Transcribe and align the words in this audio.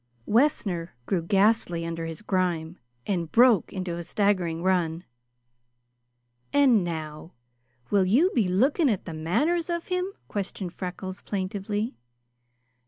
Wessner 0.25 0.95
grew 1.05 1.21
ghastly 1.21 1.85
under 1.85 2.07
his 2.07 2.23
grime 2.23 2.79
and 3.05 3.31
broke 3.31 3.71
into 3.71 3.97
a 3.97 4.01
staggering 4.03 4.63
run. 4.63 5.03
"And 6.51 6.83
now 6.83 7.33
will 7.91 8.05
you 8.05 8.31
be 8.33 8.47
looking 8.47 8.89
at 8.89 9.05
the 9.05 9.13
manners 9.13 9.69
of 9.69 9.89
him?" 9.89 10.11
questioned 10.27 10.73
Freckles 10.73 11.21
plaintively. 11.21 11.97